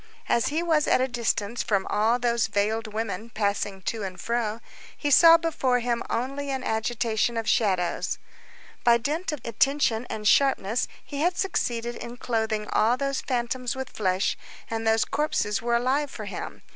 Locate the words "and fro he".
4.01-5.11